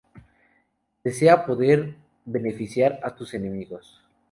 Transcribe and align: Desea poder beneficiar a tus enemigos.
Desea 1.03 1.45
poder 1.45 1.95
beneficiar 2.25 2.99
a 3.03 3.13
tus 3.15 3.35
enemigos. 3.35 4.01